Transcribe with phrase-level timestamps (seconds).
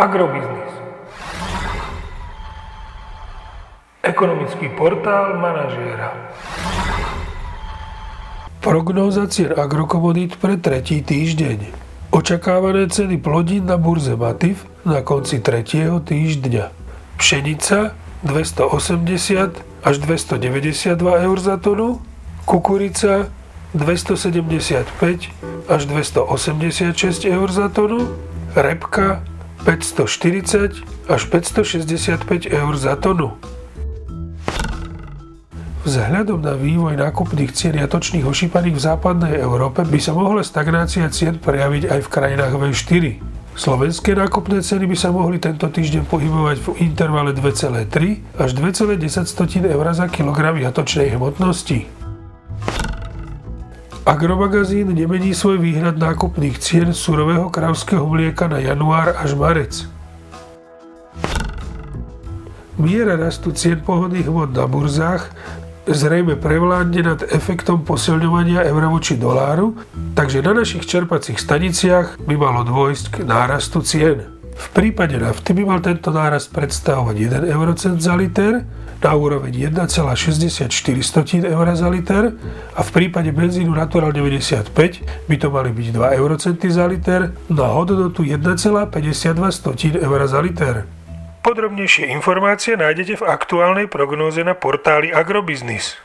[0.00, 0.72] Agrobiznis.
[4.00, 6.16] Ekonomický portál manažéra.
[8.64, 11.76] Prognóza cien agrokomodít pre tretí týždeň.
[12.16, 16.72] Očakávané ceny plodín na burze Matif na konci tretieho týždňa.
[17.20, 17.92] Pšenica
[18.24, 20.96] 280 až 292
[21.28, 22.00] eur za tonu,
[22.48, 23.28] kukurica
[23.76, 28.08] 275 až 286 eur za tonu,
[28.56, 29.28] repka
[29.64, 33.36] 540 až 565 eur za tonu.
[35.80, 41.40] Vzhľadom na vývoj nákupných cien jatočných ošípaných v západnej Európe by sa mohla stagnácia cien
[41.40, 43.04] prejaviť aj v krajinách V4.
[43.56, 49.86] Slovenské nákupné ceny by sa mohli tento týždeň pohybovať v intervale 2,3 až 2,10 eur
[49.96, 51.99] za kilogram jatočnej hmotnosti.
[54.00, 59.84] Agromagazín nemení svoj výhľad nákupných cien surového kravského mlieka na január až marec.
[62.80, 65.28] Miera rastu cien pohodných hmot na burzách
[65.84, 69.76] zrejme prevládne nad efektom posilňovania eura voči doláru,
[70.16, 74.39] takže na našich čerpacích staniciach by malo dôjsť k nárastu cien.
[74.60, 78.60] V prípade nafty by mal tento nárast predstavovať 1 eurocent za liter,
[79.00, 80.68] na úroveň 1,64
[81.48, 82.36] eur za liter
[82.76, 84.76] a v prípade benzínu Natural 95
[85.24, 90.84] by to mali byť 2 eurocenty za liter na hodnotu 1,52 eur za liter.
[91.40, 95.96] Podrobnejšie informácie nájdete v aktuálnej prognóze na portáli Agrobiznis.